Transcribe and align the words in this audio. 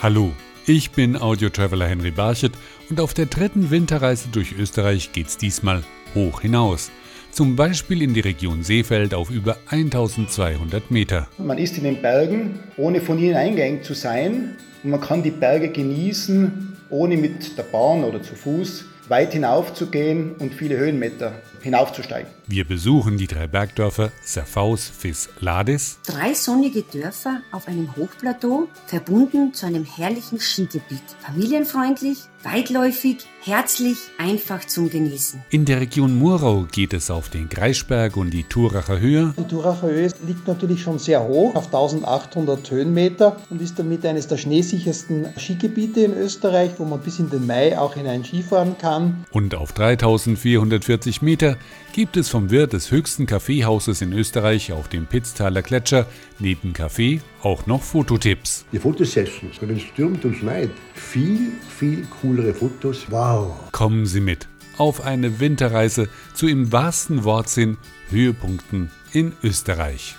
Hallo, 0.00 0.30
ich 0.64 0.92
bin 0.92 1.20
Audio-Traveler 1.20 1.88
Henry 1.88 2.12
Barchet 2.12 2.52
und 2.88 3.00
auf 3.00 3.14
der 3.14 3.26
dritten 3.26 3.72
Winterreise 3.72 4.28
durch 4.30 4.54
Österreich 4.56 5.10
geht's 5.10 5.36
diesmal 5.36 5.82
hoch 6.14 6.40
hinaus. 6.40 6.92
Zum 7.32 7.56
Beispiel 7.56 8.02
in 8.02 8.14
die 8.14 8.20
Region 8.20 8.62
Seefeld 8.62 9.12
auf 9.12 9.28
über 9.28 9.56
1200 9.68 10.92
Meter. 10.92 11.26
Man 11.36 11.58
ist 11.58 11.76
in 11.78 11.82
den 11.82 12.00
Bergen, 12.00 12.60
ohne 12.76 13.00
von 13.00 13.18
ihnen 13.18 13.34
eingeengt 13.34 13.84
zu 13.84 13.94
sein. 13.94 14.56
Und 14.84 14.90
man 14.90 15.00
kann 15.00 15.24
die 15.24 15.32
Berge 15.32 15.68
genießen, 15.68 16.76
ohne 16.90 17.16
mit 17.16 17.58
der 17.58 17.64
Bahn 17.64 18.04
oder 18.04 18.22
zu 18.22 18.36
Fuß 18.36 18.84
weit 19.08 19.32
hinauf 19.32 19.74
zu 19.74 19.86
gehen 19.86 20.34
und 20.38 20.54
viele 20.54 20.76
Höhenmeter 20.76 21.32
hinaufzusteigen. 21.62 22.30
Wir 22.46 22.64
besuchen 22.64 23.18
die 23.18 23.26
drei 23.26 23.46
Bergdörfer 23.46 24.10
Serfaus, 24.22 24.88
Fis, 24.88 25.28
Lades. 25.40 25.98
Drei 26.06 26.34
sonnige 26.34 26.82
Dörfer 26.82 27.42
auf 27.52 27.68
einem 27.68 27.94
Hochplateau, 27.96 28.68
verbunden 28.86 29.52
zu 29.52 29.66
einem 29.66 29.84
herrlichen 29.84 30.40
Skigebiet. 30.40 31.02
Familienfreundlich, 31.20 32.18
weitläufig, 32.42 33.18
herzlich, 33.42 33.98
einfach 34.18 34.64
zum 34.64 34.90
Genießen. 34.90 35.42
In 35.50 35.64
der 35.64 35.80
Region 35.80 36.18
Murau 36.18 36.66
geht 36.70 36.92
es 36.92 37.10
auf 37.10 37.28
den 37.28 37.48
Kreisberg 37.48 38.16
und 38.16 38.30
die 38.30 38.44
Turacher 38.44 39.00
Höhe. 39.00 39.34
Die 39.38 39.44
Turacher 39.44 39.88
Höhe 39.88 40.10
liegt 40.26 40.46
natürlich 40.46 40.82
schon 40.82 40.98
sehr 40.98 41.22
hoch, 41.26 41.54
auf 41.54 41.66
1800 41.66 42.70
Höhenmeter 42.70 43.36
und 43.50 43.60
ist 43.60 43.78
damit 43.78 44.04
eines 44.06 44.28
der 44.28 44.36
schneesichersten 44.36 45.26
Skigebiete 45.36 46.00
in 46.00 46.14
Österreich, 46.14 46.72
wo 46.78 46.84
man 46.84 47.00
bis 47.00 47.18
in 47.18 47.30
den 47.30 47.46
Mai 47.46 47.78
auch 47.78 47.94
hinein 47.94 48.24
Skifahren 48.24 48.76
kann. 48.78 49.24
Und 49.30 49.54
auf 49.54 49.72
3440 49.72 51.22
Meter 51.22 51.47
gibt 51.92 52.16
es 52.16 52.28
vom 52.28 52.50
Wirt 52.50 52.72
des 52.72 52.90
höchsten 52.90 53.26
Kaffeehauses 53.26 54.02
in 54.02 54.12
Österreich 54.12 54.72
auf 54.72 54.88
dem 54.88 55.06
Pitztaler 55.06 55.62
Gletscher 55.62 56.06
neben 56.38 56.72
Kaffee 56.72 57.20
auch 57.42 57.66
noch 57.66 57.82
Fototipps. 57.82 58.66
Die 58.72 58.78
Fotosessions, 58.78 59.60
wenn 59.60 59.76
es 59.76 59.82
stürmt 59.82 60.24
und 60.24 60.36
schneit, 60.36 60.70
viel, 60.94 61.52
viel 61.68 62.06
coolere 62.20 62.52
Fotos. 62.52 63.06
Wow! 63.10 63.54
Kommen 63.72 64.06
Sie 64.06 64.20
mit 64.20 64.48
auf 64.78 65.04
eine 65.04 65.40
Winterreise 65.40 66.08
zu 66.34 66.46
im 66.46 66.72
wahrsten 66.72 67.24
Wortsinn 67.24 67.76
Höhepunkten 68.10 68.90
in 69.12 69.32
Österreich. 69.42 70.16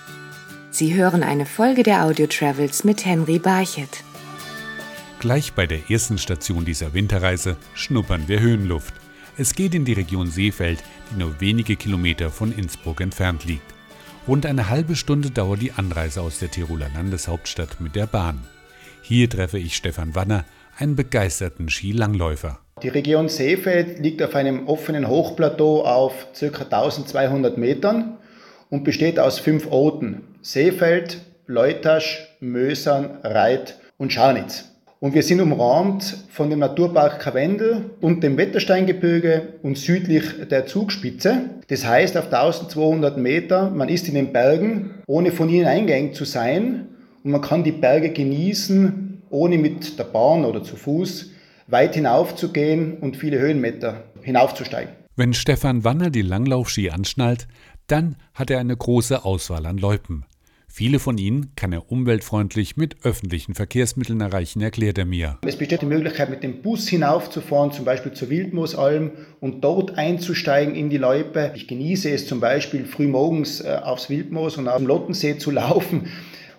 Sie 0.71 0.93
hören 0.93 1.23
eine 1.23 1.45
Folge 1.45 1.83
der 1.83 2.05
Audio 2.05 2.27
Travels 2.27 2.83
mit 2.83 3.05
Henry 3.05 3.39
Barchet. 3.39 4.03
Gleich 5.19 5.53
bei 5.53 5.67
der 5.67 5.89
ersten 5.89 6.17
Station 6.17 6.63
dieser 6.63 6.93
Winterreise 6.93 7.57
schnuppern 7.73 8.27
wir 8.27 8.39
Höhenluft. 8.39 8.93
Es 9.37 9.53
geht 9.53 9.73
in 9.73 9.85
die 9.85 9.93
Region 9.93 10.29
Seefeld, 10.29 10.83
die 11.11 11.19
nur 11.19 11.39
wenige 11.41 11.75
Kilometer 11.75 12.29
von 12.29 12.51
Innsbruck 12.51 13.01
entfernt 13.01 13.45
liegt. 13.45 13.73
Rund 14.27 14.45
eine 14.45 14.69
halbe 14.69 14.95
Stunde 14.95 15.31
dauert 15.31 15.61
die 15.61 15.71
Anreise 15.71 16.21
aus 16.21 16.39
der 16.39 16.51
Tiroler 16.51 16.89
Landeshauptstadt 16.93 17.81
mit 17.81 17.95
der 17.95 18.05
Bahn. 18.05 18.39
Hier 19.01 19.29
treffe 19.29 19.57
ich 19.57 19.75
Stefan 19.75 20.13
Wanner, 20.13 20.45
einen 20.77 20.95
begeisterten 20.95 21.69
Skilangläufer. 21.69 22.59
Die 22.83 22.89
Region 22.89 23.27
Seefeld 23.27 23.99
liegt 23.99 24.21
auf 24.21 24.35
einem 24.35 24.67
offenen 24.67 25.07
Hochplateau 25.07 25.83
auf 25.83 26.27
ca. 26.39 26.45
1200 26.45 27.57
Metern 27.57 28.17
und 28.69 28.83
besteht 28.83 29.19
aus 29.19 29.39
fünf 29.39 29.67
Orten: 29.67 30.21
Seefeld, 30.41 31.25
Leutasch, 31.47 32.37
Mösern, 32.39 33.17
Reit 33.23 33.79
und 33.97 34.13
Scharnitz. 34.13 34.69
Und 34.99 35.13
wir 35.13 35.23
sind 35.23 35.39
umrahmt 35.39 36.25
von 36.29 36.49
dem 36.49 36.59
Naturpark 36.59 37.19
Karwendel 37.19 37.91
und 38.01 38.21
dem 38.21 38.37
Wettersteingebirge 38.37 39.53
und 39.63 39.77
südlich 39.77 40.23
der 40.51 40.65
Zugspitze. 40.65 41.51
Das 41.67 41.85
heißt, 41.85 42.17
auf 42.17 42.25
1200 42.25 43.17
Meter, 43.17 43.69
man 43.69 43.87
ist 43.87 44.07
in 44.09 44.15
den 44.15 44.33
Bergen, 44.33 44.95
ohne 45.07 45.31
von 45.31 45.47
ihnen 45.47 45.67
eingeengt 45.67 46.15
zu 46.15 46.25
sein. 46.25 46.87
Und 47.23 47.31
man 47.31 47.41
kann 47.41 47.63
die 47.63 47.71
Berge 47.71 48.09
genießen, 48.09 49.23
ohne 49.29 49.57
mit 49.57 49.97
der 49.97 50.03
Bahn 50.03 50.43
oder 50.43 50.63
zu 50.63 50.75
Fuß 50.75 51.31
weit 51.71 51.95
hinauf 51.95 52.35
zu 52.35 52.51
gehen 52.51 52.97
und 52.97 53.15
viele 53.15 53.39
Höhenmeter 53.39 54.03
hinaufzusteigen. 54.21 54.93
Wenn 55.15 55.33
Stefan 55.33 55.83
Wanner 55.83 56.09
die 56.09 56.21
Langlaufski 56.21 56.89
anschnallt, 56.89 57.47
dann 57.87 58.15
hat 58.33 58.49
er 58.49 58.59
eine 58.59 58.75
große 58.75 59.25
Auswahl 59.25 59.65
an 59.65 59.77
Loipen. 59.77 60.25
Viele 60.79 60.99
von 60.99 61.17
ihnen 61.17 61.51
kann 61.57 61.73
er 61.73 61.91
umweltfreundlich 61.91 62.77
mit 62.77 63.03
öffentlichen 63.03 63.53
Verkehrsmitteln 63.53 64.21
erreichen, 64.21 64.61
erklärt 64.61 64.97
er 64.97 65.03
mir. 65.03 65.37
Es 65.45 65.57
besteht 65.57 65.81
die 65.81 65.85
Möglichkeit, 65.85 66.29
mit 66.29 66.41
dem 66.41 66.61
Bus 66.61 66.87
hinaufzufahren, 66.87 67.73
zum 67.73 67.83
Beispiel 67.83 68.13
zur 68.13 68.29
Wildmoosalm 68.29 69.11
und 69.41 69.61
dort 69.61 69.97
einzusteigen 69.97 70.75
in 70.75 70.89
die 70.89 70.95
Loipe. 70.95 71.51
Ich 71.53 71.67
genieße 71.67 72.09
es 72.09 72.27
zum 72.27 72.39
Beispiel 72.39 72.85
frühmorgens 72.85 73.59
äh, 73.59 73.77
aufs 73.83 74.09
Wildmoos 74.09 74.55
und 74.55 74.69
auf 74.69 74.77
dem 74.77 74.87
Lottensee 74.87 75.37
zu 75.37 75.51
laufen 75.51 76.07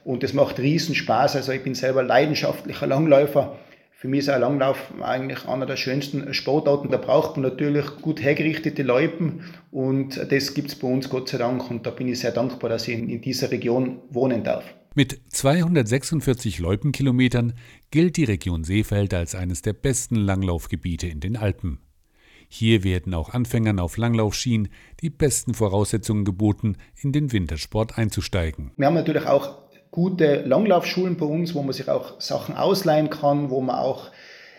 und 0.04 0.22
es 0.22 0.34
macht 0.34 0.58
riesen 0.58 0.94
Spaß. 0.94 1.36
Also 1.36 1.52
ich 1.52 1.62
bin 1.62 1.74
selber 1.74 2.02
leidenschaftlicher 2.02 2.86
Langläufer 2.86 3.56
für 4.00 4.08
mich 4.08 4.20
ist 4.20 4.30
ein 4.30 4.40
Langlauf 4.40 4.94
eigentlich 5.02 5.46
einer 5.46 5.66
der 5.66 5.76
schönsten 5.76 6.32
Sportarten. 6.32 6.88
Da 6.88 6.96
braucht 6.96 7.36
man 7.36 7.42
natürlich 7.42 7.84
gut 8.00 8.22
hergerichtete 8.22 8.82
Loipen 8.82 9.42
und 9.70 10.16
das 10.32 10.54
gibt 10.54 10.68
es 10.68 10.74
bei 10.74 10.88
uns 10.88 11.10
Gott 11.10 11.28
sei 11.28 11.36
Dank 11.36 11.70
und 11.70 11.84
da 11.84 11.90
bin 11.90 12.08
ich 12.08 12.20
sehr 12.20 12.30
dankbar, 12.30 12.70
dass 12.70 12.88
ich 12.88 12.98
in 12.98 13.20
dieser 13.20 13.50
Region 13.50 13.98
wohnen 14.08 14.42
darf. 14.42 14.64
Mit 14.94 15.20
246 15.28 16.60
Loipenkilometern 16.60 17.52
gilt 17.90 18.16
die 18.16 18.24
Region 18.24 18.64
Seefeld 18.64 19.12
als 19.12 19.34
eines 19.34 19.60
der 19.60 19.74
besten 19.74 20.16
Langlaufgebiete 20.16 21.06
in 21.06 21.20
den 21.20 21.36
Alpen. 21.36 21.80
Hier 22.48 22.82
werden 22.84 23.12
auch 23.12 23.34
Anfängern 23.34 23.78
auf 23.78 23.98
Langlaufschienen 23.98 24.70
die 25.02 25.10
besten 25.10 25.52
Voraussetzungen 25.52 26.24
geboten, 26.24 26.78
in 26.96 27.12
den 27.12 27.32
Wintersport 27.32 27.98
einzusteigen. 27.98 28.72
Wir 28.78 28.86
haben 28.86 28.94
natürlich 28.94 29.26
auch 29.26 29.69
gute 29.90 30.42
Langlaufschulen 30.42 31.16
bei 31.16 31.26
uns, 31.26 31.54
wo 31.54 31.62
man 31.62 31.72
sich 31.72 31.88
auch 31.88 32.20
Sachen 32.20 32.56
ausleihen 32.56 33.10
kann, 33.10 33.50
wo 33.50 33.60
man 33.60 33.76
auch 33.76 34.10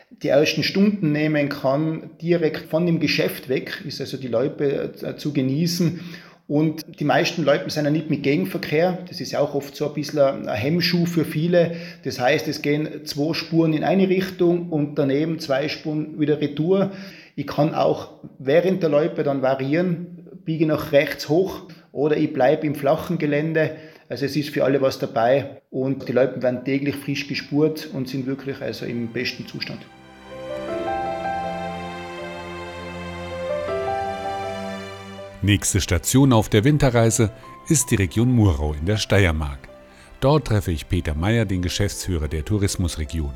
die 0.10 0.28
ersten 0.28 0.64
Stunden 0.64 1.12
nehmen 1.12 1.50
kann, 1.50 2.12
direkt 2.22 2.70
von 2.70 2.86
dem 2.86 3.00
Geschäft 3.00 3.48
weg, 3.50 3.82
ist 3.86 4.02
also 4.02 4.18
die 4.18 4.28
Leute 4.28 4.94
äh, 5.02 5.16
zu 5.16 5.32
genießen. 5.32 6.02
Und 6.48 7.00
die 7.00 7.06
meisten 7.06 7.46
Leute 7.46 7.70
sind 7.70 7.86
ja 7.86 7.92
nicht 7.92 8.10
mit 8.10 8.24
Gegenverkehr. 8.24 8.98
Das 9.08 9.22
ist 9.22 9.32
ja 9.32 9.40
auch 9.40 9.56
oft 9.56 9.74
so 9.74 9.88
ein 9.88 9.94
bisschen 9.94 10.50
ein 10.50 10.54
Hemmschuh 10.54 11.06
für 11.06 11.24
viele. 11.24 11.78
Das 12.04 12.20
heißt, 12.20 12.46
es 12.50 12.62
gehen 12.62 13.06
zwei 13.06 13.34
Spuren 13.34 13.72
in 13.72 13.86
eine 13.86 14.10
Richtung 14.10 14.70
und 14.70 14.96
daneben 14.96 15.40
zwei 15.40 15.70
Spuren 15.70 16.20
wieder 16.20 16.42
retour. 16.42 16.92
Ich 17.38 17.48
kann 17.48 17.74
auch 17.74 18.10
während 18.38 18.84
der 18.84 18.90
Loipe 18.90 19.24
dann 19.24 19.42
variieren, 19.42 20.28
biege 20.44 20.66
nach 20.66 20.92
rechts 20.92 21.30
hoch 21.30 21.70
oder 21.94 22.18
ich 22.18 22.34
bleibe 22.34 22.68
im 22.68 22.76
flachen 22.76 23.18
Gelände. 23.18 23.78
Also 24.12 24.26
es 24.26 24.36
ist 24.36 24.50
für 24.50 24.66
alle 24.66 24.82
was 24.82 25.00
dabei 25.00 25.62
und 25.70 26.06
die 26.10 26.12
Leute 26.12 26.44
werden 26.44 26.66
täglich 26.66 26.98
frisch 26.98 27.30
gespurt 27.30 27.88
und 27.94 28.10
sind 28.10 28.26
wirklich 28.26 28.62
also 28.62 28.86
im 28.86 29.08
besten 29.08 29.48
Zustand. 29.48 29.80
Nächste 35.42 35.80
Station 35.80 36.34
auf 36.34 36.50
der 36.50 36.66
Winterreise 36.66 37.32
ist 37.70 37.90
die 37.90 37.96
Region 37.96 38.30
Murau 38.34 38.74
in 38.74 38.86
der 38.86 38.98
Steiermark. 38.98 39.70
Dort 40.20 40.48
treffe 40.48 40.74
ich 40.74 40.90
Peter 40.90 41.16
Meyer, 41.16 41.46
den 41.46 41.62
Geschäftsführer 41.62 42.28
der 42.28 42.44
Tourismusregion. 42.44 43.34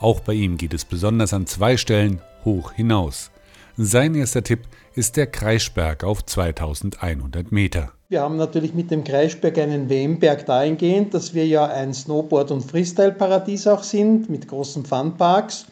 Auch 0.00 0.18
bei 0.18 0.32
ihm 0.32 0.56
geht 0.56 0.74
es 0.74 0.84
besonders 0.84 1.32
an 1.34 1.46
zwei 1.46 1.76
Stellen 1.76 2.20
hoch 2.44 2.72
hinaus. 2.72 3.30
Sein 3.78 4.14
erster 4.14 4.42
Tipp 4.42 4.60
ist 4.94 5.18
der 5.18 5.26
Kreisberg 5.26 6.02
auf 6.02 6.24
2100 6.24 7.52
Meter. 7.52 7.92
Wir 8.08 8.22
haben 8.22 8.38
natürlich 8.38 8.72
mit 8.72 8.90
dem 8.90 9.04
Kreisberg 9.04 9.58
einen 9.58 9.90
WM-Berg 9.90 10.46
dahingehend, 10.46 11.12
dass 11.12 11.34
wir 11.34 11.46
ja 11.46 11.66
ein 11.66 11.92
Snowboard- 11.92 12.52
und 12.52 12.62
Freestyle-Paradies 12.62 13.66
auch 13.66 13.82
sind 13.82 14.30
mit 14.30 14.48
großen 14.48 14.86
Funparks. 14.86 15.66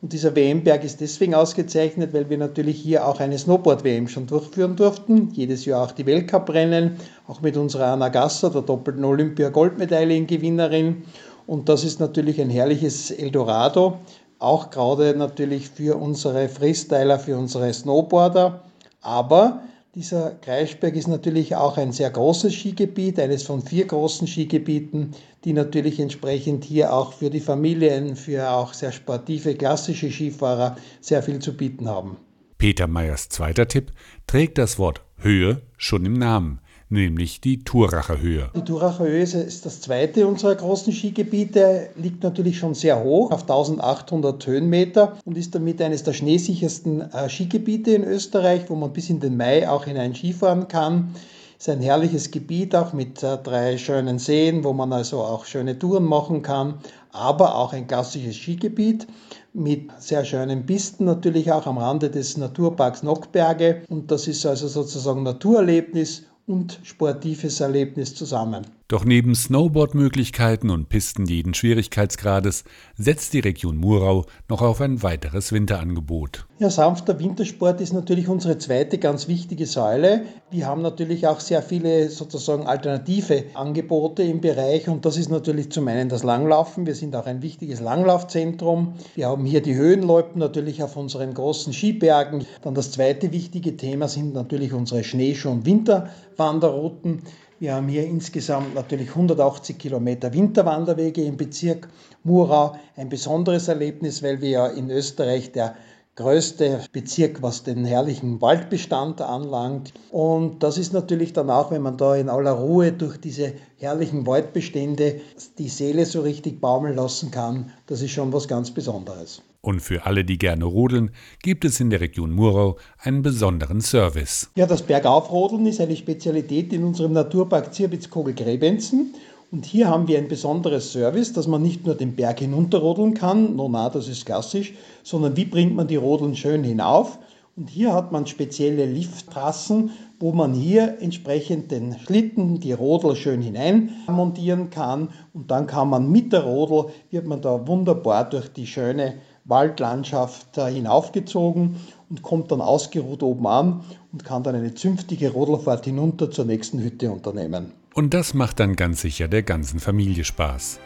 Und 0.00 0.12
dieser 0.12 0.36
WM-Berg 0.36 0.84
ist 0.84 1.00
deswegen 1.00 1.34
ausgezeichnet, 1.34 2.12
weil 2.12 2.30
wir 2.30 2.38
natürlich 2.38 2.80
hier 2.80 3.04
auch 3.04 3.18
eine 3.18 3.36
Snowboard-WM 3.36 4.06
schon 4.06 4.28
durchführen 4.28 4.76
durften. 4.76 5.30
Jedes 5.32 5.64
Jahr 5.64 5.82
auch 5.82 5.90
die 5.90 6.06
Weltcuprennen, 6.06 6.98
auch 7.26 7.40
mit 7.40 7.56
unserer 7.56 7.88
Anna 7.88 8.08
Gasser, 8.08 8.50
der 8.50 8.62
doppelten 8.62 9.04
Olympia-Goldmedaillengewinnerin. 9.04 11.02
Und 11.48 11.68
das 11.68 11.82
ist 11.82 11.98
natürlich 11.98 12.40
ein 12.40 12.50
herrliches 12.50 13.10
Eldorado, 13.10 13.98
auch 14.38 14.70
gerade 14.70 15.14
natürlich 15.16 15.68
für 15.68 15.96
unsere 15.96 16.48
Freestyler, 16.48 17.18
für 17.18 17.36
unsere 17.36 17.72
Snowboarder. 17.72 18.62
Aber 19.00 19.62
dieser 19.94 20.30
Kreisberg 20.30 20.94
ist 20.94 21.08
natürlich 21.08 21.56
auch 21.56 21.76
ein 21.76 21.92
sehr 21.92 22.10
großes 22.10 22.54
Skigebiet, 22.54 23.18
eines 23.18 23.42
von 23.42 23.62
vier 23.62 23.86
großen 23.86 24.26
Skigebieten, 24.26 25.14
die 25.44 25.52
natürlich 25.52 25.98
entsprechend 25.98 26.64
hier 26.64 26.92
auch 26.92 27.12
für 27.12 27.30
die 27.30 27.40
Familien, 27.40 28.14
für 28.14 28.50
auch 28.50 28.74
sehr 28.74 28.92
sportive, 28.92 29.54
klassische 29.54 30.10
Skifahrer 30.10 30.76
sehr 31.00 31.22
viel 31.22 31.40
zu 31.40 31.56
bieten 31.56 31.88
haben. 31.88 32.16
Peter 32.58 32.86
Meyers 32.86 33.28
zweiter 33.28 33.66
Tipp 33.66 33.92
trägt 34.26 34.58
das 34.58 34.78
Wort 34.78 35.02
Höhe 35.16 35.62
schon 35.76 36.04
im 36.04 36.14
Namen 36.14 36.60
nämlich 36.90 37.40
die 37.40 37.64
Turacher 37.64 38.20
Höhe. 38.20 38.50
Die 38.54 38.64
Turacher 38.64 39.04
Höhe 39.04 39.22
ist 39.22 39.66
das 39.66 39.80
zweite 39.80 40.26
unserer 40.26 40.54
großen 40.54 40.92
Skigebiete, 40.92 41.90
liegt 41.96 42.22
natürlich 42.22 42.58
schon 42.58 42.74
sehr 42.74 43.02
hoch, 43.02 43.30
auf 43.30 43.42
1800 43.42 44.46
Höhenmeter 44.46 45.18
und 45.24 45.36
ist 45.36 45.54
damit 45.54 45.82
eines 45.82 46.02
der 46.02 46.12
schneesichersten 46.12 47.00
äh, 47.12 47.28
Skigebiete 47.28 47.92
in 47.92 48.04
Österreich, 48.04 48.62
wo 48.68 48.74
man 48.74 48.92
bis 48.92 49.10
in 49.10 49.20
den 49.20 49.36
Mai 49.36 49.68
auch 49.68 49.84
hinein 49.84 50.14
Skifahren 50.14 50.68
kann. 50.68 51.14
Ist 51.58 51.68
ein 51.68 51.80
herrliches 51.80 52.30
Gebiet 52.30 52.74
auch 52.76 52.92
mit 52.92 53.22
äh, 53.22 53.36
drei 53.36 53.78
schönen 53.78 54.18
Seen, 54.18 54.62
wo 54.62 54.72
man 54.72 54.92
also 54.92 55.20
auch 55.20 55.44
schöne 55.44 55.78
Touren 55.78 56.04
machen 56.04 56.42
kann, 56.42 56.74
aber 57.12 57.56
auch 57.56 57.72
ein 57.72 57.86
klassisches 57.86 58.36
Skigebiet 58.36 59.06
mit 59.54 59.90
sehr 59.98 60.24
schönen 60.24 60.66
Pisten 60.66 61.04
natürlich 61.04 61.50
auch 61.50 61.66
am 61.66 61.78
Rande 61.78 62.10
des 62.10 62.36
Naturparks 62.36 63.02
Nockberge. 63.02 63.82
Und 63.88 64.10
das 64.10 64.28
ist 64.28 64.46
also 64.46 64.68
sozusagen 64.68 65.24
Naturerlebnis 65.24 66.27
und 66.48 66.80
sportives 66.82 67.60
Erlebnis 67.60 68.14
zusammen. 68.14 68.66
Doch 68.90 69.04
neben 69.04 69.34
Snowboard-Möglichkeiten 69.34 70.70
und 70.70 70.88
Pisten 70.88 71.26
jeden 71.26 71.52
Schwierigkeitsgrades 71.52 72.64
setzt 72.96 73.34
die 73.34 73.40
Region 73.40 73.76
Murau 73.76 74.24
noch 74.48 74.62
auf 74.62 74.80
ein 74.80 75.02
weiteres 75.02 75.52
Winterangebot. 75.52 76.46
Ja, 76.58 76.70
sanfter 76.70 77.20
Wintersport 77.20 77.82
ist 77.82 77.92
natürlich 77.92 78.28
unsere 78.28 78.56
zweite 78.56 78.96
ganz 78.96 79.28
wichtige 79.28 79.66
Säule. 79.66 80.22
Wir 80.50 80.66
haben 80.66 80.80
natürlich 80.80 81.26
auch 81.26 81.40
sehr 81.40 81.60
viele 81.60 82.08
sozusagen 82.08 82.66
alternative 82.66 83.44
Angebote 83.52 84.22
im 84.22 84.40
Bereich 84.40 84.88
und 84.88 85.04
das 85.04 85.18
ist 85.18 85.28
natürlich 85.28 85.70
zum 85.70 85.86
einen 85.86 86.08
das 86.08 86.22
Langlaufen. 86.22 86.86
Wir 86.86 86.94
sind 86.94 87.14
auch 87.14 87.26
ein 87.26 87.42
wichtiges 87.42 87.80
Langlaufzentrum. 87.80 88.94
Wir 89.14 89.28
haben 89.28 89.44
hier 89.44 89.60
die 89.60 89.74
Höhenloipen 89.74 90.38
natürlich 90.38 90.82
auf 90.82 90.96
unseren 90.96 91.34
großen 91.34 91.74
Skibergen. 91.74 92.46
Dann 92.62 92.72
das 92.72 92.90
zweite 92.92 93.32
wichtige 93.32 93.76
Thema 93.76 94.08
sind 94.08 94.32
natürlich 94.32 94.72
unsere 94.72 95.04
Schneeschuh- 95.04 95.50
und 95.50 95.66
Winterwanderrouten. 95.66 97.20
Wir 97.60 97.74
haben 97.74 97.88
hier 97.88 98.06
insgesamt 98.06 98.76
natürlich 98.76 99.08
180 99.08 99.78
Kilometer 99.78 100.32
Winterwanderwege 100.32 101.24
im 101.24 101.36
Bezirk 101.36 101.88
Murau. 102.22 102.76
Ein 102.94 103.08
besonderes 103.08 103.66
Erlebnis, 103.66 104.22
weil 104.22 104.40
wir 104.40 104.48
ja 104.48 104.66
in 104.68 104.90
Österreich 104.90 105.50
der 105.50 105.74
größte 106.18 106.80
Bezirk, 106.92 107.42
was 107.42 107.62
den 107.62 107.84
herrlichen 107.84 108.40
Waldbestand 108.40 109.20
anlangt. 109.20 109.92
Und 110.10 110.64
das 110.64 110.76
ist 110.76 110.92
natürlich 110.92 111.32
dann 111.32 111.48
auch, 111.48 111.70
wenn 111.70 111.82
man 111.82 111.96
da 111.96 112.16
in 112.16 112.28
aller 112.28 112.50
Ruhe 112.50 112.90
durch 112.90 113.18
diese 113.18 113.52
herrlichen 113.76 114.26
Waldbestände 114.26 115.20
die 115.58 115.68
Seele 115.68 116.06
so 116.06 116.22
richtig 116.22 116.60
baumeln 116.60 116.96
lassen 116.96 117.30
kann, 117.30 117.70
das 117.86 118.02
ist 118.02 118.10
schon 118.10 118.32
was 118.32 118.48
ganz 118.48 118.72
Besonderes. 118.72 119.42
Und 119.60 119.80
für 119.80 120.06
alle, 120.06 120.24
die 120.24 120.38
gerne 120.38 120.64
rodeln, 120.64 121.12
gibt 121.42 121.64
es 121.64 121.78
in 121.78 121.90
der 121.90 122.00
Region 122.00 122.32
Murau 122.32 122.78
einen 122.98 123.22
besonderen 123.22 123.80
Service. 123.80 124.50
Ja, 124.56 124.66
das 124.66 124.82
Bergaufrodeln 124.82 125.66
ist 125.66 125.80
eine 125.80 125.94
Spezialität 125.94 126.72
in 126.72 126.82
unserem 126.82 127.12
Naturpark 127.12 127.72
Zierbitzkogel-Grebenzen. 127.72 129.14
Und 129.50 129.64
hier 129.64 129.88
haben 129.88 130.08
wir 130.08 130.18
ein 130.18 130.28
besonderes 130.28 130.92
Service, 130.92 131.32
dass 131.32 131.46
man 131.46 131.62
nicht 131.62 131.86
nur 131.86 131.94
den 131.94 132.14
Berg 132.14 132.40
hinunterrodeln 132.40 133.14
kann, 133.14 133.56
no 133.56 133.68
na, 133.70 133.88
das 133.88 134.06
ist 134.06 134.26
klassisch, 134.26 134.74
sondern 135.02 135.38
wie 135.38 135.46
bringt 135.46 135.74
man 135.74 135.88
die 135.88 135.96
Rodeln 135.96 136.36
schön 136.36 136.62
hinauf. 136.62 137.18
Und 137.56 137.70
hier 137.70 137.94
hat 137.94 138.12
man 138.12 138.26
spezielle 138.26 138.84
Lifttrassen, 138.84 139.90
wo 140.20 140.32
man 140.32 140.52
hier 140.52 140.98
entsprechend 141.00 141.70
den 141.70 141.98
Schlitten, 141.98 142.60
die 142.60 142.72
Rodel 142.72 143.16
schön 143.16 143.40
hinein 143.40 143.90
montieren 144.06 144.68
kann. 144.68 145.08
Und 145.32 145.50
dann 145.50 145.66
kann 145.66 145.88
man 145.88 146.12
mit 146.12 146.32
der 146.32 146.44
Rodel, 146.44 146.92
wird 147.10 147.26
man 147.26 147.40
da 147.40 147.66
wunderbar 147.66 148.28
durch 148.28 148.52
die 148.52 148.66
schöne 148.66 149.14
Waldlandschaft 149.46 150.56
hinaufgezogen 150.56 151.76
und 152.10 152.22
kommt 152.22 152.52
dann 152.52 152.60
ausgeruht 152.60 153.22
oben 153.22 153.46
an 153.46 153.80
und 154.12 154.24
kann 154.24 154.42
dann 154.42 154.54
eine 154.54 154.74
zünftige 154.74 155.32
Rodelfahrt 155.32 155.86
hinunter 155.86 156.30
zur 156.30 156.44
nächsten 156.44 156.80
Hütte 156.80 157.10
unternehmen. 157.10 157.72
Und 157.98 158.14
das 158.14 158.32
macht 158.32 158.60
dann 158.60 158.76
ganz 158.76 159.00
sicher 159.00 159.26
der 159.26 159.42
ganzen 159.42 159.80
Familie 159.80 160.22
Spaß. 160.22 160.78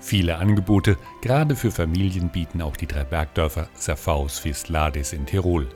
Viele 0.00 0.36
Angebote, 0.36 0.96
gerade 1.20 1.56
für 1.56 1.72
Familien, 1.72 2.28
bieten 2.28 2.62
auch 2.62 2.76
die 2.76 2.86
drei 2.86 3.02
Bergdörfer 3.02 3.68
Serfaus, 3.74 4.44
Visladis 4.44 5.12
in 5.12 5.26
Tirol. 5.26 5.66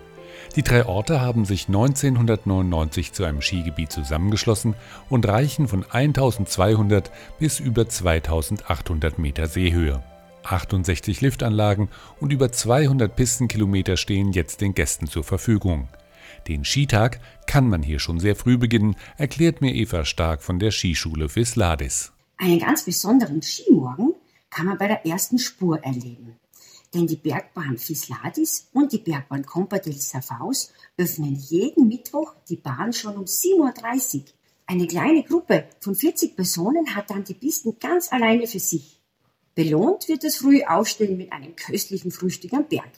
Die 0.55 0.63
drei 0.63 0.87
Orte 0.87 1.21
haben 1.21 1.45
sich 1.45 1.67
1999 1.67 3.13
zu 3.13 3.25
einem 3.25 3.43
Skigebiet 3.43 3.91
zusammengeschlossen 3.91 4.77
und 5.09 5.27
reichen 5.27 5.67
von 5.67 5.85
1200 5.91 7.11
bis 7.41 7.59
über 7.59 7.89
2800 7.89 9.19
Meter 9.19 9.49
Seehöhe. 9.49 10.01
68 10.45 11.21
Liftanlagen 11.21 11.89
und 12.21 12.33
über 12.33 12.53
200 12.53 13.15
Pistenkilometer 13.15 13.97
stehen 13.97 14.33
jetzt 14.33 14.61
den 14.61 14.75
Gästen 14.75 15.07
zur 15.07 15.25
Verfügung. 15.25 15.89
Den 16.49 16.65
Skitag 16.65 17.21
kann 17.47 17.69
man 17.69 17.83
hier 17.83 17.99
schon 17.99 18.19
sehr 18.19 18.37
früh 18.37 18.57
beginnen, 18.57 18.97
erklärt 19.19 19.61
mir 19.61 19.75
Eva 19.75 20.05
Stark 20.05 20.43
von 20.43 20.59
der 20.59 20.71
Skischule 20.71 21.35
Visladis. 21.35 22.13
Einen 22.39 22.59
ganz 22.59 22.85
besonderen 22.85 23.43
Skimorgen 23.43 24.15
kann 24.49 24.67
man 24.67 24.79
bei 24.79 24.89
der 24.89 25.07
ersten 25.07 25.39
Spur 25.39 25.79
erleben. 25.85 26.37
Denn 26.95 27.07
die 27.07 27.17
Bergbahn 27.17 27.79
Fisladis 27.79 28.69
und 28.73 28.93
die 28.93 28.99
Bergbahn 28.99 29.45
Compa 29.47 29.79
del 29.79 29.95
Safaus 29.95 30.73
öffnen 30.97 31.37
jeden 31.37 31.87
Mittwoch 31.87 32.35
die 32.49 32.57
Bahn 32.57 32.93
schon 32.93 33.17
um 33.17 33.25
7.30 33.25 34.17
Uhr. 34.17 34.25
Eine 34.67 34.87
kleine 34.87 35.23
Gruppe 35.23 35.69
von 35.81 35.95
40 35.95 36.35
Personen 36.35 36.95
hat 36.95 37.11
dann 37.11 37.25
die 37.25 37.35
Pisten 37.35 37.77
ganz 37.79 38.11
alleine 38.13 38.47
für 38.47 38.59
sich. 38.59 39.00
Belohnt 39.55 40.09
wird 40.09 40.25
das 40.25 40.37
frühe 40.37 40.69
Aufstehen 40.71 41.17
mit 41.17 41.33
einem 41.33 41.57
köstlichen 41.57 42.11
Frühstück 42.11 42.53
am 42.53 42.69
Berg. 42.69 42.91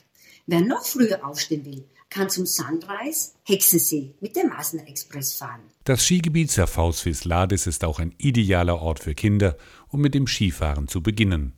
Wer 0.46 0.60
noch 0.60 0.84
früher 0.84 1.26
aufstehen 1.26 1.64
will, 1.64 1.84
kann 2.10 2.28
zum 2.28 2.44
Sunrise 2.46 3.32
Hexensee 3.44 4.14
mit 4.20 4.36
dem 4.36 4.48
Masner 4.48 4.86
Express 4.86 5.34
fahren. 5.34 5.62
Das 5.84 6.04
Skigebiet 6.04 6.50
Safaus 6.50 7.04
Visladis 7.06 7.66
ist 7.66 7.84
auch 7.84 7.98
ein 7.98 8.14
idealer 8.18 8.82
Ort 8.82 9.00
für 9.00 9.14
Kinder, 9.14 9.56
um 9.88 10.00
mit 10.00 10.14
dem 10.14 10.26
Skifahren 10.26 10.88
zu 10.88 11.02
beginnen. 11.02 11.54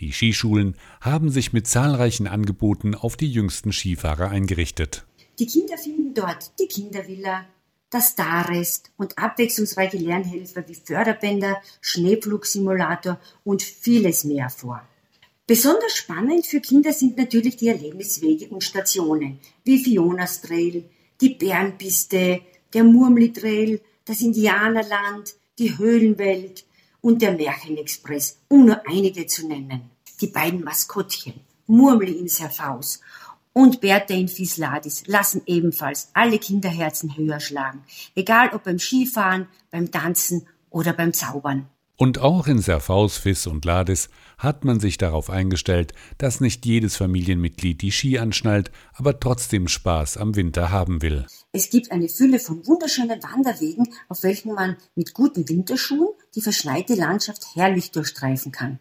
Die 0.00 0.12
Skischulen 0.12 0.76
haben 1.00 1.30
sich 1.30 1.52
mit 1.52 1.66
zahlreichen 1.66 2.26
Angeboten 2.26 2.94
auf 2.94 3.16
die 3.16 3.30
jüngsten 3.30 3.72
Skifahrer 3.72 4.30
eingerichtet. 4.30 5.06
Die 5.38 5.46
Kinder 5.46 5.78
finden 5.78 6.14
dort 6.14 6.58
die 6.58 6.66
Kindervilla, 6.66 7.46
das 7.92 8.10
Starrest 8.10 8.90
und 8.96 9.18
abwechslungsreiche 9.18 9.98
Lernhelfer 9.98 10.66
wie 10.66 10.74
Förderbänder, 10.74 11.60
Schneepflugsimulator 11.80 13.20
und 13.44 13.62
vieles 13.62 14.24
mehr 14.24 14.50
vor. 14.50 14.82
Besonders 15.46 15.94
spannend 15.94 16.46
für 16.46 16.60
Kinder 16.60 16.92
sind 16.92 17.18
natürlich 17.18 17.56
die 17.56 17.68
Erlebniswege 17.68 18.48
und 18.48 18.64
Stationen 18.64 19.38
wie 19.64 19.82
Fionas 19.82 20.40
Trail, 20.40 20.84
die 21.20 21.34
Bärenpiste, 21.34 22.40
der 22.72 22.84
Murmli 22.84 23.32
Trail, 23.32 23.80
das 24.04 24.22
Indianerland, 24.22 25.34
die 25.58 25.76
Höhlenwelt, 25.76 26.64
und 27.02 27.20
der 27.20 27.32
Märchenexpress, 27.32 28.38
um 28.48 28.64
nur 28.66 28.80
einige 28.88 29.26
zu 29.26 29.46
nennen. 29.46 29.90
Die 30.20 30.28
beiden 30.28 30.64
Maskottchen, 30.64 31.34
Murmeli 31.66 32.12
in 32.12 32.28
Serfaus 32.28 33.00
und 33.52 33.80
Bertha 33.80 34.14
in 34.14 34.28
Fisladis 34.28 35.04
lassen 35.06 35.42
ebenfalls 35.46 36.10
alle 36.14 36.38
Kinderherzen 36.38 37.16
höher 37.16 37.40
schlagen, 37.40 37.84
egal 38.14 38.50
ob 38.54 38.64
beim 38.64 38.78
Skifahren, 38.78 39.48
beim 39.70 39.90
Tanzen 39.90 40.46
oder 40.70 40.92
beim 40.92 41.12
Zaubern. 41.12 41.68
Und 41.96 42.18
auch 42.18 42.48
in 42.48 42.58
Serfaus, 42.58 43.18
Fis 43.18 43.46
und 43.46 43.64
Ladis 43.64 44.08
hat 44.38 44.64
man 44.64 44.80
sich 44.80 44.98
darauf 44.98 45.30
eingestellt, 45.30 45.92
dass 46.18 46.40
nicht 46.40 46.66
jedes 46.66 46.96
Familienmitglied 46.96 47.80
die 47.80 47.92
Ski 47.92 48.18
anschnallt, 48.18 48.72
aber 48.94 49.20
trotzdem 49.20 49.68
Spaß 49.68 50.16
am 50.16 50.34
Winter 50.34 50.70
haben 50.70 51.00
will. 51.02 51.26
Es 51.52 51.70
gibt 51.70 51.92
eine 51.92 52.08
Fülle 52.08 52.40
von 52.40 52.66
wunderschönen 52.66 53.22
Wanderwegen, 53.22 53.86
auf 54.08 54.24
welchen 54.24 54.54
man 54.54 54.78
mit 54.96 55.14
guten 55.14 55.48
Winterschuhen 55.48 56.08
die 56.34 56.40
verschneite 56.40 56.94
Landschaft 56.94 57.54
herrlich 57.54 57.92
durchstreifen 57.92 58.50
kann. 58.50 58.80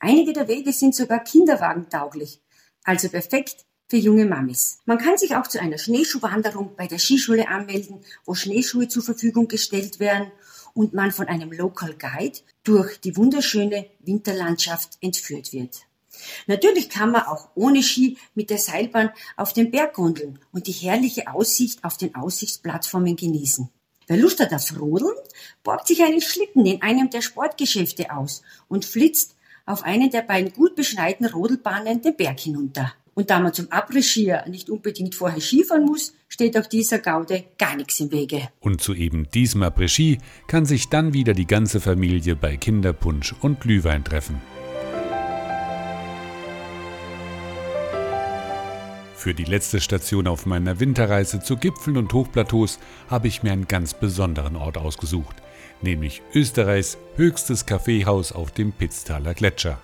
Einige 0.00 0.32
der 0.32 0.48
Wege 0.48 0.72
sind 0.72 0.94
sogar 0.94 1.24
kinderwagentauglich, 1.24 2.42
also 2.84 3.08
perfekt 3.08 3.64
für 3.88 3.96
junge 3.96 4.26
Mamis. 4.26 4.80
Man 4.84 4.98
kann 4.98 5.16
sich 5.16 5.34
auch 5.34 5.46
zu 5.46 5.60
einer 5.60 5.78
Schneeschuhwanderung 5.78 6.76
bei 6.76 6.86
der 6.86 6.98
Skischule 6.98 7.48
anmelden, 7.48 8.00
wo 8.24 8.34
Schneeschuhe 8.34 8.88
zur 8.88 9.02
Verfügung 9.02 9.48
gestellt 9.48 9.98
werden 9.98 10.30
und 10.74 10.92
man 10.94 11.10
von 11.10 11.26
einem 11.26 11.50
Local 11.52 11.94
Guide 11.94 12.38
durch 12.64 13.00
die 13.00 13.16
wunderschöne 13.16 13.86
Winterlandschaft 14.00 14.98
entführt 15.00 15.52
wird. 15.52 15.80
Natürlich 16.46 16.90
kann 16.90 17.12
man 17.12 17.22
auch 17.22 17.48
ohne 17.54 17.82
Ski 17.82 18.18
mit 18.34 18.50
der 18.50 18.58
Seilbahn 18.58 19.10
auf 19.36 19.52
den 19.52 19.70
Berg 19.70 19.94
gondeln 19.94 20.38
und 20.52 20.66
die 20.66 20.72
herrliche 20.72 21.28
Aussicht 21.28 21.84
auf 21.84 21.96
den 21.96 22.14
Aussichtsplattformen 22.14 23.16
genießen. 23.16 23.68
Wer 24.06 24.16
Lust 24.16 24.40
hat 24.40 24.52
auf 24.52 24.78
Rodeln, 24.78 25.14
borgt 25.62 25.86
sich 25.86 26.02
einen 26.02 26.20
Schlitten 26.20 26.66
in 26.66 26.82
einem 26.82 27.10
der 27.10 27.20
Sportgeschäfte 27.20 28.10
aus 28.10 28.42
und 28.66 28.84
flitzt 28.84 29.36
auf 29.66 29.82
einen 29.82 30.10
der 30.10 30.22
beiden 30.22 30.52
gut 30.52 30.74
beschneiten 30.74 31.26
Rodelbahnen 31.26 32.00
den 32.00 32.16
Berg 32.16 32.40
hinunter. 32.40 32.94
Und 33.18 33.30
da 33.30 33.40
man 33.40 33.52
zum 33.52 33.66
Après-Skier 33.72 34.44
nicht 34.48 34.70
unbedingt 34.70 35.16
vorher 35.16 35.40
Skifahren 35.40 35.84
muss, 35.84 36.14
steht 36.28 36.56
auch 36.56 36.66
dieser 36.66 37.00
Gaude 37.00 37.46
gar 37.58 37.74
nichts 37.74 37.98
im 37.98 38.12
Wege. 38.12 38.48
Und 38.60 38.80
zu 38.80 38.94
eben 38.94 39.28
diesem 39.34 39.64
Après-Ski 39.64 40.18
kann 40.46 40.66
sich 40.66 40.88
dann 40.88 41.14
wieder 41.14 41.34
die 41.34 41.48
ganze 41.48 41.80
Familie 41.80 42.36
bei 42.36 42.56
Kinderpunsch 42.56 43.34
und 43.40 43.60
Glühwein 43.60 44.04
treffen. 44.04 44.40
Für 49.16 49.34
die 49.34 49.46
letzte 49.46 49.80
Station 49.80 50.28
auf 50.28 50.46
meiner 50.46 50.78
Winterreise 50.78 51.40
zu 51.40 51.56
Gipfeln 51.56 51.96
und 51.96 52.12
Hochplateaus 52.12 52.78
habe 53.10 53.26
ich 53.26 53.42
mir 53.42 53.50
einen 53.50 53.66
ganz 53.66 53.94
besonderen 53.94 54.54
Ort 54.54 54.78
ausgesucht, 54.78 55.34
nämlich 55.82 56.22
Österreichs 56.34 56.98
höchstes 57.16 57.66
Kaffeehaus 57.66 58.30
auf 58.30 58.52
dem 58.52 58.70
Pitztaler 58.70 59.34
Gletscher. 59.34 59.82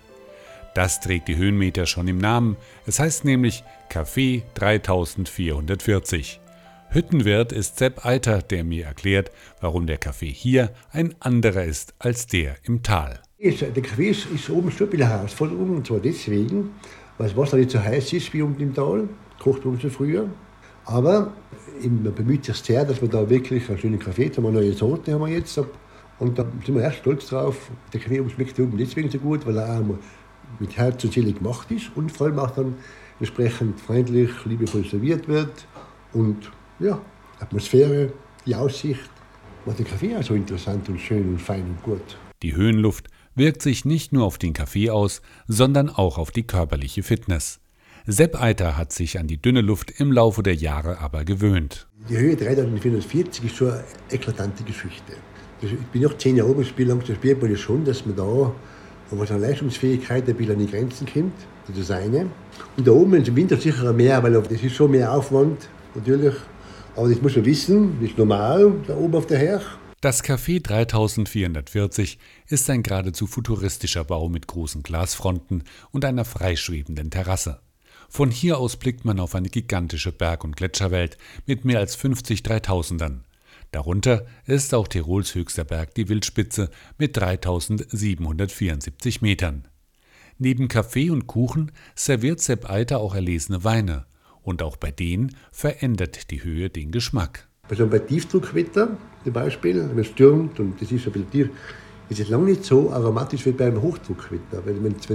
Das 0.75 0.99
trägt 0.99 1.29
die 1.29 1.37
Höhenmeter 1.37 1.87
schon 1.87 2.09
im 2.09 2.19
Namen. 2.19 2.57
Es 2.85 2.99
heißt 2.99 3.25
nämlich 3.25 3.63
Café 3.89 4.43
3440. 4.55 6.41
Hüttenwirt 6.91 7.53
ist 7.53 7.79
Sepp 7.79 8.05
Eiter, 8.05 8.43
der 8.43 8.65
mir 8.65 8.87
erklärt, 8.87 9.31
warum 9.61 9.87
der 9.87 9.99
Kaffee 9.99 10.33
hier 10.33 10.73
ein 10.91 11.15
anderer 11.21 11.63
ist 11.63 11.95
als 12.01 12.27
der 12.27 12.57
im 12.65 12.83
Tal. 12.83 13.21
Der 13.41 13.83
Kaffee 13.83 14.11
ist, 14.11 14.27
ist 14.35 14.51
oben 14.51 14.73
schon 14.73 14.89
ein 14.89 14.91
bisschen 14.91 15.09
Herausforderung, 15.09 15.77
und 15.77 15.87
zwar 15.87 16.01
deswegen, 16.01 16.71
weil 17.19 17.29
das 17.29 17.37
Wasser 17.37 17.57
nicht 17.57 17.71
so 17.71 17.79
heiß 17.79 18.13
ist 18.13 18.33
wie 18.35 18.43
unten 18.43 18.63
im 18.63 18.75
Tal, 18.75 19.09
kocht 19.39 19.65
umso 19.65 19.89
früher. 19.89 20.29
Aber 20.87 21.33
man 21.83 22.15
bemüht 22.15 22.45
sich 22.45 22.57
sehr, 22.57 22.85
dass 22.85 23.01
man 23.01 23.11
da 23.11 23.31
wirklich 23.31 23.69
einen 23.69 23.79
schönen 23.79 23.99
Kaffee 24.01 24.27
hat. 24.27 24.39
Eine 24.39 24.51
neue 24.51 24.73
Sorte 24.73 25.13
haben 25.13 25.21
wir 25.21 25.29
jetzt. 25.29 25.57
Und 26.19 26.39
da 26.39 26.45
sind 26.65 26.75
wir 26.75 26.83
erst 26.83 26.99
stolz 26.99 27.29
drauf. 27.29 27.71
Der 27.93 28.01
Kaffee 28.01 28.23
schmeckt 28.29 28.59
oben 28.59 28.77
deswegen 28.77 29.11
so 29.11 29.19
gut, 29.19 29.47
weil 29.47 29.57
er 29.57 29.79
auch 29.79 29.99
mit 30.59 30.77
Herz 30.77 31.05
und 31.05 31.13
Seele 31.13 31.33
gemacht 31.33 31.71
ist 31.71 31.91
und 31.95 32.11
vor 32.11 32.27
allem 32.27 32.39
auch 32.39 32.51
dann 32.51 32.75
entsprechend 33.21 33.81
freundlich, 33.81 34.31
liebevoll 34.45 34.85
serviert 34.85 35.29
wird. 35.29 35.67
Und 36.13 36.51
ja, 36.79 37.01
Atmosphäre, 37.41 38.13
die 38.47 38.55
Aussicht 38.55 39.11
macht 39.67 39.79
den 39.79 39.87
Kaffee 39.87 40.17
auch 40.17 40.23
so 40.23 40.35
interessant 40.35 40.89
und 40.89 41.01
schön 41.01 41.29
und 41.29 41.41
fein 41.41 41.63
und 41.63 41.83
gut. 41.83 42.19
Die 42.43 42.55
Höhenluft 42.55 43.09
wirkt 43.35 43.63
sich 43.63 43.85
nicht 43.85 44.13
nur 44.13 44.25
auf 44.25 44.39
den 44.39 44.53
Kaffee 44.53 44.91
aus, 44.91 45.23
sondern 45.47 45.91
auch 45.91 46.19
auf 46.19 46.31
die 46.31 46.47
körperliche 46.47 47.03
Fitness. 47.03 47.61
Sepp 48.07 48.41
Eiter 48.41 48.77
hat 48.77 48.93
sich 48.93 49.19
an 49.19 49.27
die 49.27 49.41
dünne 49.41 49.63
Luft 49.63 49.99
im 49.99 50.13
Laufe 50.13 50.43
der 50.43 50.55
Jahre 50.55 50.99
aber 50.99 51.25
gewöhnt. 51.25 51.89
Die 52.09 52.19
Höhe 52.19 52.37
3440 52.37 53.47
ist 53.47 53.57
schon 53.57 53.71
eine 53.71 53.85
eklatante 54.11 54.63
Geschichte. 54.63 55.15
Ich 55.63 55.75
bin 55.91 56.03
noch 56.03 56.19
zehn 56.19 56.37
Jahre 56.37 56.51
oben, 56.51 56.65
spiele 56.65 56.91
langsam 56.91 57.17
man 57.41 57.51
ja 57.51 57.57
schon, 57.57 57.85
dass 57.85 58.05
man 58.05 58.15
da, 58.15 58.55
was 59.11 59.31
an 59.31 59.41
Leistungsfähigkeit 59.41 60.29
ein 60.29 60.35
bisschen 60.35 60.55
an 60.55 60.59
die 60.59 60.71
Grenzen 60.71 61.07
kommt. 61.07 61.35
Das 61.67 61.77
ist 61.77 61.91
das 61.91 61.97
eine. 61.99 62.27
Und 62.77 62.87
da 62.87 62.93
oben 62.93 63.15
ist 63.15 63.29
im 63.29 63.37
Winter 63.37 63.57
sicher 63.57 63.93
mehr, 63.93 64.23
weil 64.23 64.33
das 64.33 64.51
ist 64.51 64.75
schon 64.75 64.91
mehr 64.91 65.13
Aufwand, 65.13 65.69
natürlich. 65.95 66.35
Aber 66.97 67.09
das 67.09 67.21
muss 67.21 67.37
man 67.37 67.45
wissen, 67.45 67.99
das 68.01 68.11
ist 68.11 68.19
normal, 68.19 68.73
da 68.87 68.97
oben 68.97 69.15
auf 69.15 69.27
der 69.27 69.39
Herr. 69.39 69.61
Das 70.01 70.23
Café 70.23 70.63
3440 70.63 72.19
ist 72.49 72.69
ein 72.69 72.83
geradezu 72.83 73.27
futuristischer 73.27 74.05
Bau 74.05 74.29
mit 74.29 74.47
großen 74.47 74.83
Glasfronten 74.83 75.65
und 75.93 76.05
einer 76.05 76.27
freischwebenden 76.27 77.11
Terrasse. 77.11 77.61
Von 78.11 78.31
hier 78.31 78.59
aus 78.59 78.77
blickt 78.77 79.05
man 79.05 79.19
auf 79.19 79.35
eine 79.35 79.49
gigantische 79.49 80.13
Berg- 80.13 80.45
und 80.45 80.57
Gletscherwelt 80.57 81.17
mit 81.47 81.65
mehr 81.65 81.79
als 81.79 81.97
50 81.97 82.43
Dreitausendern. 82.43 83.25
Darunter 83.75 84.25
ist 84.47 84.73
auch 84.73 84.87
Tirols 84.87 85.35
höchster 85.35 85.65
Berg, 85.65 85.97
die 85.97 86.09
Wildspitze, 86.09 86.71
mit 86.97 87.17
3774 87.17 89.21
Metern. 89.21 89.67
Neben 90.39 90.69
Kaffee 90.69 91.11
und 91.11 91.27
Kuchen 91.27 91.73
serviert 91.97 92.41
Sepp 92.41 92.71
Eiter 92.71 93.01
auch 93.01 93.17
erlesene 93.17 93.65
Weine. 93.65 94.07
Und 94.43 94.63
auch 94.63 94.77
bei 94.77 94.93
denen 94.93 95.35
verändert 95.51 96.31
die 96.31 96.45
Höhe 96.45 96.71
den 96.71 96.93
Geschmack. 96.93 97.49
Also 97.69 97.89
bei 97.89 97.99
Tiefdruckwetter 97.99 98.97
zum 99.25 99.33
Beispiel, 99.33 99.91
wenn 99.91 99.99
es 99.99 100.07
stürmt 100.07 100.61
und 100.61 100.81
das 100.81 100.93
ist 100.93 101.09
ein 101.09 101.13
bisschen 101.13 101.31
tief, 101.33 101.49
ist 102.09 102.21
es 102.21 102.29
lange 102.29 102.51
nicht 102.51 102.65
so 102.65 102.93
aromatisch 102.93 103.45
wie 103.45 103.51
beim 103.51 103.83
Hochdruckwetter. 103.83 104.65
Weil 104.65 104.85
wenn 104.85 104.93
es 104.93 105.09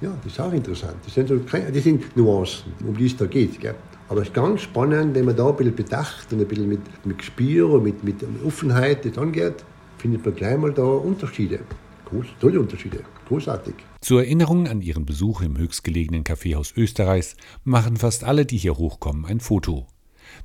ja, 0.00 0.12
das 0.24 0.32
ist 0.32 0.40
auch 0.40 0.52
interessant. 0.52 0.96
Das 1.04 1.14
sind, 1.14 1.28
so, 1.28 1.38
das 1.38 1.84
sind 1.84 2.16
Nuancen, 2.16 2.72
um 2.84 2.96
die 2.96 3.06
es 3.06 3.16
da 3.16 3.26
geht. 3.26 3.60
Gell? 3.60 3.76
Aber 4.12 4.20
es 4.20 4.28
ist 4.28 4.34
ganz 4.34 4.60
spannend, 4.60 5.14
wenn 5.14 5.24
man 5.24 5.34
da 5.34 5.48
ein 5.48 5.56
bisschen 5.56 5.74
bedacht 5.74 6.30
und 6.34 6.40
ein 6.42 6.46
bisschen 6.46 6.68
mit, 6.68 6.80
mit 7.06 7.16
Gespür 7.16 7.70
und 7.70 7.84
mit, 7.84 8.04
mit 8.04 8.16
Offenheit 8.44 9.06
das 9.06 9.16
angeht, 9.16 9.64
findet 9.96 10.22
man 10.26 10.34
gleich 10.34 10.58
mal 10.58 10.70
da 10.70 10.82
Unterschiede. 10.82 11.60
Groß, 12.04 12.26
tolle 12.38 12.60
Unterschiede, 12.60 13.00
großartig. 13.26 13.72
Zur 14.02 14.20
Erinnerung 14.20 14.68
an 14.68 14.82
ihren 14.82 15.06
Besuch 15.06 15.40
im 15.40 15.56
höchstgelegenen 15.56 16.24
Kaffeehaus 16.24 16.74
Österreichs 16.76 17.36
machen 17.64 17.96
fast 17.96 18.24
alle, 18.24 18.44
die 18.44 18.58
hier 18.58 18.76
hochkommen, 18.76 19.24
ein 19.24 19.40
Foto. 19.40 19.86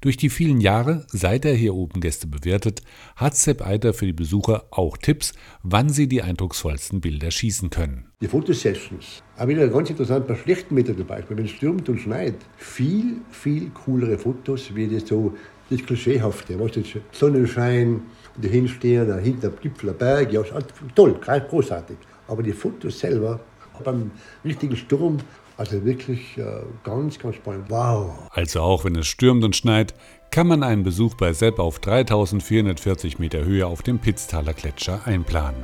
Durch 0.02 0.18
die 0.18 0.30
vielen 0.30 0.62
Jahre, 0.62 1.06
seit 1.08 1.46
er 1.46 1.54
hier 1.54 1.76
oben 1.76 2.02
Gäste 2.02 2.28
bewirtet, 2.28 2.82
hat 3.16 3.36
Sepp 3.36 3.66
Eiter 3.66 3.94
für 3.94 4.06
die 4.06 4.14
Besucher 4.14 4.66
auch 4.72 4.98
Tipps, 4.98 5.34
wann 5.64 5.90
sie 5.90 6.08
die 6.08 6.22
eindrucksvollsten 6.22 7.02
Bilder 7.02 7.32
schießen 7.32 7.70
können. 7.70 8.06
Die 8.22 8.28
Fotosessions. 8.28 9.24
Aber 9.36 9.50
wieder 9.50 9.68
ganz 9.68 9.90
interessant 9.90 10.28
bei 10.28 10.36
schlechten 10.36 10.76
Wetter 10.76 10.96
zum 10.96 11.08
Beispiel, 11.08 11.38
wenn 11.38 11.46
es 11.46 11.52
stürmt 11.52 11.88
und 11.90 12.00
schneit. 12.00 12.36
Viel, 12.58 13.18
viel 13.32 13.70
coolere 13.70 14.18
Fotos, 14.18 14.74
wie 14.76 14.88
das 14.88 15.08
so 15.08 15.34
das 15.70 15.86
Klischeehafte. 15.86 16.60
Was 16.60 16.76
jetzt 16.76 16.98
Sonnenschein 17.12 18.02
die 18.38 18.48
hinstehen, 18.48 19.20
hinter 19.20 19.50
Gipfel 19.50 19.94
Berg, 19.94 20.32
ja, 20.32 20.42
toll, 20.96 21.20
großartig. 21.50 21.98
Aber 22.28 22.44
die 22.44 22.54
Fotos 22.54 23.00
selber, 23.00 23.40
beim 23.84 24.12
richtigen 24.44 24.76
Sturm, 24.76 25.18
also 25.58 25.84
wirklich 25.84 26.38
äh, 26.38 26.62
ganz, 26.84 27.20
ganz 27.20 27.36
spannend. 27.36 27.70
Wow. 27.70 28.30
Also 28.32 28.62
auch 28.62 28.86
wenn 28.86 28.96
es 28.96 29.08
stürmt 29.08 29.44
und 29.44 29.56
schneit, 29.56 29.94
kann 30.30 30.48
man 30.48 30.64
einen 30.64 30.84
Besuch 30.84 31.16
bei 31.16 31.34
Sepp 31.34 31.60
auf 31.60 31.80
3440 31.80 33.18
Meter 33.20 33.44
Höhe 33.44 33.66
auf 33.66 33.82
dem 33.82 34.00
Pitztaler 34.00 34.54
Gletscher 34.54 35.02
einplanen. 35.06 35.64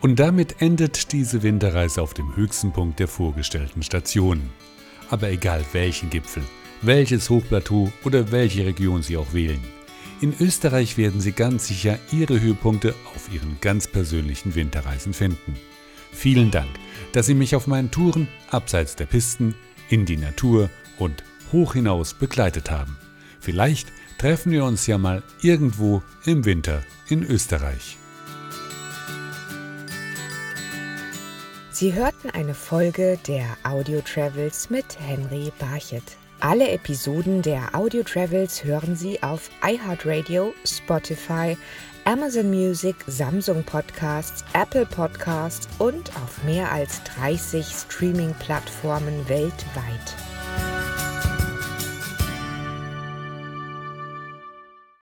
Und 0.00 0.18
damit 0.18 0.60
endet 0.60 1.12
diese 1.12 1.42
Winterreise 1.42 2.02
auf 2.02 2.12
dem 2.12 2.34
höchsten 2.34 2.72
Punkt 2.72 2.98
der 2.98 3.06
vorgestellten 3.06 3.82
Stationen. 3.82 4.50
Aber 5.10 5.30
egal 5.30 5.64
welchen 5.72 6.10
Gipfel, 6.10 6.42
welches 6.80 7.30
Hochplateau 7.30 7.92
oder 8.04 8.32
welche 8.32 8.66
Region 8.66 9.02
Sie 9.02 9.16
auch 9.16 9.32
wählen, 9.32 9.62
in 10.22 10.34
Österreich 10.38 10.96
werden 10.96 11.20
Sie 11.20 11.32
ganz 11.32 11.66
sicher 11.66 11.98
Ihre 12.12 12.40
Höhepunkte 12.40 12.94
auf 13.14 13.32
Ihren 13.32 13.58
ganz 13.60 13.88
persönlichen 13.88 14.54
Winterreisen 14.54 15.12
finden. 15.12 15.56
Vielen 16.12 16.52
Dank, 16.52 16.70
dass 17.12 17.26
Sie 17.26 17.34
mich 17.34 17.56
auf 17.56 17.66
meinen 17.66 17.90
Touren 17.90 18.28
abseits 18.48 18.94
der 18.94 19.06
Pisten, 19.06 19.56
in 19.88 20.06
die 20.06 20.16
Natur 20.16 20.70
und 20.98 21.24
hoch 21.50 21.74
hinaus 21.74 22.14
begleitet 22.14 22.70
haben. 22.70 22.96
Vielleicht 23.40 23.88
treffen 24.16 24.52
wir 24.52 24.64
uns 24.64 24.86
ja 24.86 24.96
mal 24.96 25.24
irgendwo 25.42 26.02
im 26.24 26.44
Winter 26.44 26.82
in 27.08 27.24
Österreich. 27.24 27.98
Sie 31.72 31.94
hörten 31.94 32.30
eine 32.30 32.54
Folge 32.54 33.18
der 33.26 33.56
Audio 33.64 34.00
Travels 34.02 34.70
mit 34.70 35.00
Henry 35.00 35.50
Barchet. 35.58 36.16
Alle 36.44 36.70
Episoden 36.70 37.40
der 37.40 37.72
Audio 37.72 38.02
Travels 38.02 38.64
hören 38.64 38.96
Sie 38.96 39.22
auf 39.22 39.48
iHeartRadio, 39.64 40.52
Spotify, 40.64 41.56
Amazon 42.04 42.50
Music, 42.50 42.96
Samsung 43.06 43.62
Podcasts, 43.62 44.44
Apple 44.52 44.84
Podcasts 44.86 45.68
und 45.78 46.10
auf 46.16 46.42
mehr 46.42 46.72
als 46.72 47.00
30 47.04 47.64
Streaming-Plattformen 47.64 49.28
weltweit. 49.28 50.31